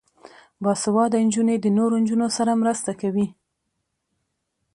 [0.63, 3.27] باسواده نجونې د نورو نجونو سره مرسته کوي.